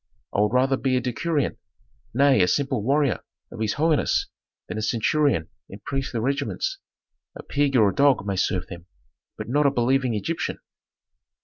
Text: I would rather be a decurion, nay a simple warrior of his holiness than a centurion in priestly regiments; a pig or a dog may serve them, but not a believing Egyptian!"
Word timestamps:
I 0.33 0.39
would 0.41 0.53
rather 0.53 0.77
be 0.77 0.97
a 0.97 0.99
decurion, 0.99 1.57
nay 2.11 2.41
a 2.41 2.47
simple 2.47 2.81
warrior 2.81 3.19
of 3.51 3.59
his 3.59 3.73
holiness 3.73 4.25
than 4.67 4.79
a 4.79 4.81
centurion 4.81 5.49
in 5.69 5.79
priestly 5.85 6.19
regiments; 6.19 6.79
a 7.35 7.43
pig 7.43 7.75
or 7.75 7.89
a 7.89 7.93
dog 7.95 8.25
may 8.25 8.35
serve 8.35 8.65
them, 8.65 8.87
but 9.37 9.47
not 9.47 9.67
a 9.67 9.69
believing 9.71 10.15
Egyptian!" 10.15 10.57